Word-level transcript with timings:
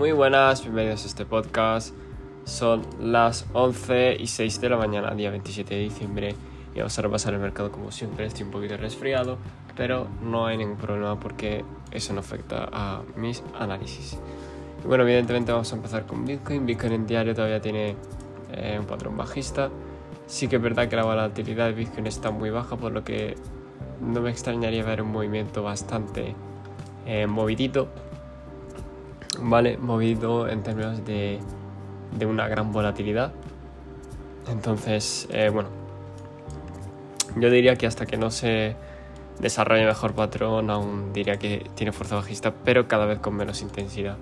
Muy 0.00 0.12
buenas, 0.12 0.62
bienvenidos 0.62 1.04
a 1.04 1.08
este 1.08 1.26
podcast. 1.26 1.94
Son 2.44 2.80
las 3.02 3.44
11 3.52 4.16
y 4.18 4.28
6 4.28 4.58
de 4.62 4.70
la 4.70 4.78
mañana, 4.78 5.14
día 5.14 5.28
27 5.28 5.74
de 5.74 5.80
diciembre, 5.82 6.34
y 6.74 6.78
vamos 6.78 6.98
a 6.98 7.02
repasar 7.02 7.34
el 7.34 7.40
mercado 7.40 7.70
como 7.70 7.92
siempre. 7.92 8.24
Estoy 8.24 8.44
un 8.44 8.50
poquito 8.50 8.78
resfriado, 8.78 9.36
pero 9.76 10.06
no 10.22 10.46
hay 10.46 10.56
ningún 10.56 10.78
problema 10.78 11.20
porque 11.20 11.66
eso 11.90 12.14
no 12.14 12.20
afecta 12.20 12.70
a 12.72 13.02
mis 13.14 13.42
análisis. 13.58 14.18
Y 14.82 14.88
bueno, 14.88 15.04
evidentemente 15.04 15.52
vamos 15.52 15.70
a 15.70 15.76
empezar 15.76 16.06
con 16.06 16.24
Bitcoin. 16.24 16.64
Bitcoin 16.64 16.94
en 16.94 17.06
diario 17.06 17.34
todavía 17.34 17.60
tiene 17.60 17.94
eh, 18.52 18.78
un 18.80 18.86
patrón 18.86 19.18
bajista. 19.18 19.68
Sí 20.26 20.48
que 20.48 20.56
es 20.56 20.62
verdad 20.62 20.88
que 20.88 20.96
la 20.96 21.04
volatilidad 21.04 21.66
de 21.66 21.72
Bitcoin 21.74 22.06
está 22.06 22.30
muy 22.30 22.48
baja, 22.48 22.74
por 22.74 22.92
lo 22.92 23.04
que 23.04 23.34
no 24.00 24.22
me 24.22 24.30
extrañaría 24.30 24.82
ver 24.82 25.02
un 25.02 25.12
movimiento 25.12 25.62
bastante 25.62 26.34
eh, 27.04 27.26
movidito 27.26 27.90
¿vale? 29.42 29.76
Movido 29.78 30.48
en 30.48 30.62
términos 30.62 31.04
de, 31.04 31.40
de 32.16 32.26
una 32.26 32.48
gran 32.48 32.72
volatilidad. 32.72 33.32
Entonces, 34.48 35.28
eh, 35.30 35.50
bueno, 35.50 35.68
yo 37.36 37.50
diría 37.50 37.76
que 37.76 37.86
hasta 37.86 38.06
que 38.06 38.16
no 38.16 38.30
se 38.30 38.76
desarrolle 39.38 39.84
mejor 39.86 40.14
patrón, 40.14 40.70
aún 40.70 41.12
diría 41.12 41.38
que 41.38 41.70
tiene 41.74 41.92
fuerza 41.92 42.16
bajista, 42.16 42.52
pero 42.64 42.88
cada 42.88 43.06
vez 43.06 43.18
con 43.20 43.34
menos 43.34 43.62
intensidad. 43.62 44.16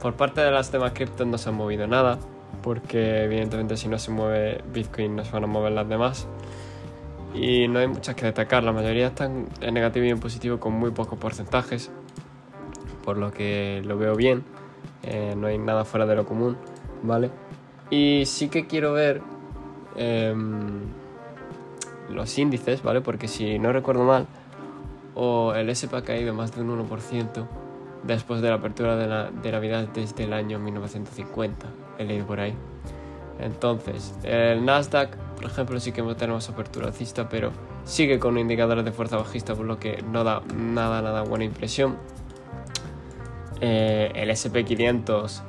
Por 0.00 0.14
parte 0.14 0.40
de 0.40 0.50
las 0.50 0.72
demás 0.72 0.92
criptos 0.92 1.26
no 1.26 1.38
se 1.38 1.48
ha 1.48 1.52
movido 1.52 1.86
nada, 1.86 2.18
porque 2.62 3.24
evidentemente 3.24 3.76
si 3.76 3.88
no 3.88 3.98
se 3.98 4.10
mueve 4.10 4.62
Bitcoin 4.72 5.16
no 5.16 5.24
se 5.24 5.32
van 5.32 5.44
a 5.44 5.46
mover 5.46 5.72
las 5.72 5.88
demás. 5.88 6.26
Y 7.34 7.66
no 7.68 7.78
hay 7.78 7.86
muchas 7.86 8.14
que 8.14 8.26
destacar, 8.26 8.62
la 8.62 8.72
mayoría 8.72 9.06
están 9.06 9.46
en 9.60 9.74
negativo 9.74 10.04
y 10.04 10.10
en 10.10 10.20
positivo 10.20 10.60
con 10.60 10.74
muy 10.74 10.90
pocos 10.90 11.18
porcentajes 11.18 11.90
por 13.04 13.18
lo 13.18 13.32
que 13.32 13.82
lo 13.84 13.98
veo 13.98 14.14
bien. 14.16 14.44
Eh, 15.02 15.34
no 15.36 15.46
hay 15.48 15.58
nada 15.58 15.84
fuera 15.84 16.06
de 16.06 16.14
lo 16.14 16.24
común, 16.24 16.56
¿vale? 17.02 17.30
Y 17.90 18.24
sí 18.26 18.48
que 18.48 18.66
quiero 18.66 18.92
ver 18.92 19.20
em, 19.96 20.80
los 22.10 22.38
índices, 22.38 22.82
¿vale? 22.82 23.00
Porque 23.00 23.28
si 23.28 23.58
no 23.58 23.72
recuerdo 23.72 24.04
mal, 24.04 24.26
o 25.14 25.54
el 25.54 25.68
SP 25.68 25.92
ha 25.96 26.02
caído 26.02 26.34
más 26.34 26.54
de 26.54 26.62
un 26.62 26.88
1% 26.88 27.46
después 28.02 28.40
de 28.40 28.48
la 28.48 28.56
apertura 28.56 28.96
de, 28.96 29.06
la, 29.06 29.30
de 29.30 29.52
Navidad 29.52 29.88
desde 29.94 30.24
el 30.24 30.32
año 30.32 30.58
1950, 30.58 31.66
he 31.98 32.04
leído 32.04 32.26
por 32.26 32.40
ahí. 32.40 32.54
Entonces, 33.38 34.14
el 34.22 34.64
Nasdaq, 34.64 35.16
por 35.16 35.44
ejemplo, 35.44 35.80
sí 35.80 35.92
que 35.92 36.02
tenemos 36.14 36.48
apertura 36.48 36.86
alcista, 36.86 37.28
pero 37.28 37.50
sigue 37.84 38.18
con 38.18 38.38
indicadores 38.38 38.84
de 38.84 38.92
fuerza 38.92 39.16
bajista, 39.16 39.54
por 39.54 39.66
lo 39.66 39.78
que 39.78 40.02
no 40.02 40.24
da 40.24 40.42
nada, 40.54 41.02
nada 41.02 41.22
buena 41.22 41.44
impresión. 41.44 41.96
Eh, 43.64 44.10
el 44.16 44.28
SP500 44.28 45.40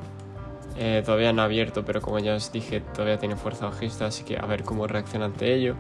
eh, 0.78 1.02
todavía 1.03 1.33
no 1.33 1.42
ha 1.42 1.45
abierto, 1.45 1.83
pero 1.83 2.00
como 2.00 2.19
ya 2.19 2.36
os 2.36 2.52
dije, 2.52 2.80
todavía 2.80 3.17
tiene 3.17 3.36
fuerza 3.36 3.66
bajista, 3.66 4.06
así 4.06 4.23
que 4.23 4.38
a 4.38 4.45
ver 4.45 4.64
cómo 4.64 4.86
reacciona 4.86 5.25
ante 5.25 5.52
ello. 5.52 5.75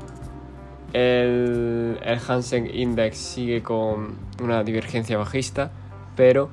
El, 0.93 1.99
el 2.03 2.19
Hansen 2.27 2.73
Index 2.73 3.17
sigue 3.17 3.61
con 3.61 4.17
una 4.41 4.63
divergencia 4.63 5.15
bajista, 5.15 5.71
pero 6.15 6.49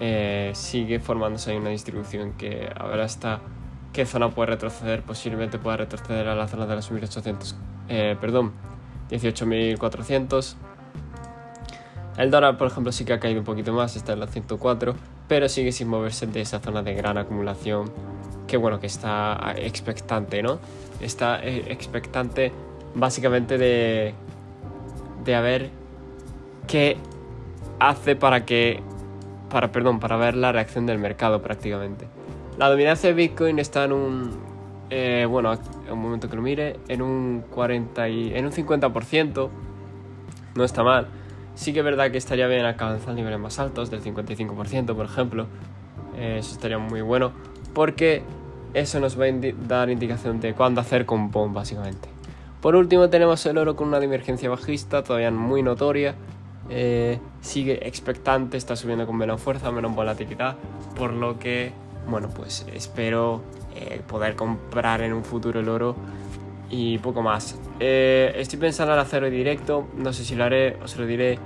eh, 0.00 0.50
sigue 0.54 0.98
formándose 0.98 1.52
ahí 1.52 1.56
una 1.56 1.70
distribución 1.70 2.32
que 2.32 2.68
ahora 2.76 3.04
está 3.04 3.40
qué 3.92 4.06
zona 4.06 4.30
puede 4.30 4.50
retroceder, 4.50 5.02
posiblemente 5.02 5.58
pueda 5.58 5.76
retroceder 5.76 6.26
a 6.26 6.34
la 6.34 6.48
zona 6.48 6.66
de 6.66 6.74
los 6.74 6.90
1800, 6.90 7.54
perdón, 8.20 8.52
18.400 9.08 10.56
el 12.18 12.30
dólar, 12.30 12.56
por 12.56 12.68
ejemplo, 12.68 12.92
sí 12.92 13.04
que 13.04 13.12
ha 13.12 13.20
caído 13.20 13.40
un 13.40 13.44
poquito 13.44 13.72
más, 13.72 13.94
está 13.94 14.14
en 14.14 14.20
los 14.20 14.30
104, 14.30 14.94
pero 15.28 15.48
sigue 15.48 15.70
sin 15.72 15.88
moverse 15.88 16.26
de 16.26 16.40
esa 16.40 16.60
zona 16.60 16.82
de 16.82 16.94
gran 16.94 17.18
acumulación, 17.18 17.90
que 18.46 18.56
bueno, 18.56 18.80
que 18.80 18.86
está 18.86 19.54
expectante, 19.56 20.42
¿no? 20.42 20.58
Está 21.00 21.44
eh, 21.44 21.64
expectante 21.68 22.52
básicamente 22.94 23.58
de, 23.58 24.14
de 25.24 25.40
ver 25.40 25.70
qué 26.66 26.96
hace 27.78 28.16
para 28.16 28.46
que, 28.46 28.82
para, 29.50 29.70
perdón, 29.70 30.00
para 30.00 30.16
ver 30.16 30.36
la 30.36 30.52
reacción 30.52 30.86
del 30.86 30.98
mercado 30.98 31.42
prácticamente. 31.42 32.06
La 32.56 32.70
dominancia 32.70 33.10
de 33.10 33.14
Bitcoin 33.14 33.58
está 33.58 33.84
en 33.84 33.92
un, 33.92 34.40
eh, 34.88 35.26
bueno, 35.28 35.52
un 35.90 35.98
momento 35.98 36.30
que 36.30 36.36
lo 36.36 36.40
mire, 36.40 36.80
en 36.88 37.02
un 37.02 37.44
40 37.50 38.08
y, 38.08 38.34
en 38.34 38.46
un 38.46 38.52
50%, 38.52 39.50
no 40.54 40.64
está 40.64 40.82
mal 40.82 41.08
Sí 41.56 41.72
que 41.72 41.80
es 41.80 41.84
verdad 41.84 42.10
que 42.10 42.18
estaría 42.18 42.46
bien 42.46 42.64
alcanzar 42.64 43.14
niveles 43.14 43.40
más 43.40 43.58
altos, 43.58 43.90
del 43.90 44.02
55%, 44.02 44.94
por 44.94 45.06
ejemplo. 45.06 45.46
Eso 46.16 46.52
estaría 46.52 46.78
muy 46.78 47.00
bueno, 47.00 47.32
porque 47.74 48.22
eso 48.74 49.00
nos 49.00 49.18
va 49.18 49.24
a 49.24 49.66
dar 49.66 49.88
indicación 49.90 50.38
de 50.38 50.52
cuándo 50.52 50.82
hacer 50.82 51.06
compón, 51.06 51.54
básicamente. 51.54 52.08
Por 52.60 52.76
último, 52.76 53.08
tenemos 53.08 53.44
el 53.46 53.56
oro 53.56 53.74
con 53.74 53.88
una 53.88 54.00
divergencia 54.00 54.50
bajista, 54.50 55.02
todavía 55.02 55.30
muy 55.30 55.62
notoria. 55.62 56.14
Eh, 56.68 57.18
sigue 57.40 57.86
expectante, 57.88 58.58
está 58.58 58.76
subiendo 58.76 59.06
con 59.06 59.16
menos 59.16 59.40
fuerza, 59.40 59.70
menos 59.70 59.94
volatilidad, 59.94 60.56
por 60.94 61.14
lo 61.14 61.38
que, 61.38 61.72
bueno, 62.06 62.28
pues 62.28 62.66
espero 62.74 63.40
eh, 63.74 64.02
poder 64.06 64.36
comprar 64.36 65.00
en 65.00 65.14
un 65.14 65.24
futuro 65.24 65.60
el 65.60 65.68
oro 65.70 65.96
y 66.70 66.98
poco 66.98 67.22
más. 67.22 67.58
Eh, 67.80 68.32
estoy 68.36 68.58
pensando 68.58 68.94
en 68.94 69.00
hacer 69.00 69.24
el 69.24 69.32
directo, 69.32 69.88
no 69.96 70.12
sé 70.12 70.24
si 70.24 70.34
lo 70.34 70.44
haré, 70.44 70.76
os 70.82 70.96
lo 70.96 71.06
diré. 71.06 71.38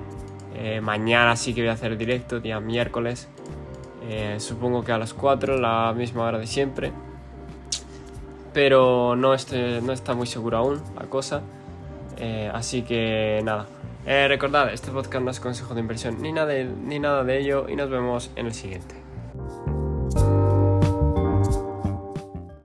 Eh, 0.55 0.81
mañana 0.81 1.37
sí 1.37 1.55
que 1.55 1.63
voy 1.63 1.71
a 1.71 1.73
hacer 1.73 1.97
directo, 1.97 2.41
día 2.41 2.61
miércoles. 2.61 3.29
Eh, 4.09 4.37
supongo 4.39 4.83
que 4.83 4.93
a 4.93 4.99
las 4.99 5.15
4, 5.15 5.59
la 5.59 5.93
misma 5.97 6.25
hora 6.25 6.39
de 6.39 6.47
siempre. 6.47 6.93
Pero 8.53 9.15
no, 9.17 9.35
estoy, 9.35 9.81
no 9.83 9.93
está 9.93 10.15
muy 10.15 10.27
seguro 10.27 10.59
aún 10.59 10.83
la 10.97 11.07
cosa. 11.07 11.43
así 12.53 12.83
que 12.83 13.41
nada. 13.45 13.67
recordad, 14.29 14.73
este 14.73 14.91
podcast 14.91 15.25
no 15.25 15.31
es 15.31 15.41
consejo 15.41 15.75
de 15.75 15.81
inversión 15.81 16.21
ni 16.21 16.33
nada, 16.33 16.53
ni 16.55 16.99
nada 16.99 17.25
de 17.25 17.39
ello 17.39 17.69
y 17.69 17.77
nos 17.77 17.89
vemos 17.91 18.31
en 18.37 18.47
el 18.47 18.55
siguiente. 18.55 19.00